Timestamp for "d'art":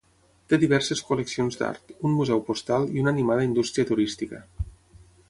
1.59-1.93